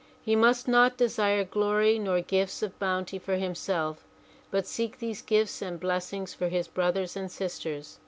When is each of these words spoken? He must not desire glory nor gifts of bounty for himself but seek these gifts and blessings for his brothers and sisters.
He 0.23 0.35
must 0.35 0.67
not 0.67 0.97
desire 0.97 1.43
glory 1.43 1.99
nor 1.99 2.21
gifts 2.21 2.63
of 2.63 2.79
bounty 2.79 3.19
for 3.19 3.35
himself 3.35 4.03
but 4.49 4.65
seek 4.65 4.97
these 4.97 5.21
gifts 5.21 5.61
and 5.61 5.79
blessings 5.79 6.33
for 6.33 6.49
his 6.49 6.67
brothers 6.67 7.15
and 7.15 7.31
sisters. 7.31 7.99